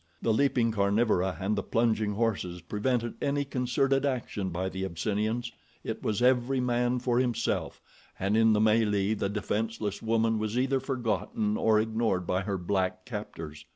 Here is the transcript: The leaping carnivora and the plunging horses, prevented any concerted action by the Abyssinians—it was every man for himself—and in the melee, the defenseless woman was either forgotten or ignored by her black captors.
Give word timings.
The 0.23 0.33
leaping 0.33 0.71
carnivora 0.71 1.37
and 1.39 1.55
the 1.55 1.61
plunging 1.61 2.13
horses, 2.13 2.59
prevented 2.61 3.13
any 3.21 3.45
concerted 3.45 4.03
action 4.03 4.49
by 4.49 4.67
the 4.67 4.83
Abyssinians—it 4.83 6.01
was 6.01 6.23
every 6.23 6.59
man 6.59 6.97
for 6.97 7.19
himself—and 7.19 8.35
in 8.35 8.53
the 8.53 8.59
melee, 8.61 9.13
the 9.13 9.29
defenseless 9.29 10.01
woman 10.01 10.39
was 10.39 10.57
either 10.57 10.79
forgotten 10.79 11.55
or 11.55 11.79
ignored 11.79 12.25
by 12.25 12.41
her 12.41 12.57
black 12.57 13.05
captors. 13.05 13.65